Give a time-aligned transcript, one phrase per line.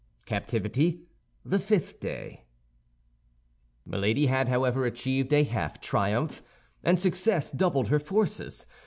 [0.25, 1.03] CAPTIVITY:
[1.45, 2.45] THE FIFTH DAY
[3.85, 6.41] Milady had however achieved a half triumph,
[6.83, 8.65] and success doubled her forces.